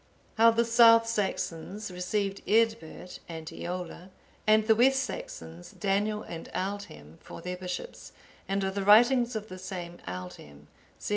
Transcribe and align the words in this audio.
How 0.33 0.49
the 0.49 0.65
South 0.65 1.05
Saxons 1.05 1.91
received 1.91 2.41
Eadbert 2.47 3.19
and 3.29 3.45
Eolla, 3.45 4.09
and 4.47 4.65
the 4.65 4.73
West 4.73 5.03
Saxons, 5.03 5.73
Daniel 5.73 6.23
and 6.23 6.49
Aldhelm, 6.55 7.19
for 7.19 7.39
their 7.39 7.55
bishops; 7.57 8.11
and 8.47 8.63
of 8.63 8.73
the 8.73 8.83
writings 8.83 9.35
of 9.35 9.47
the 9.47 9.59
same 9.59 9.99
Aldhelm. 10.07 10.65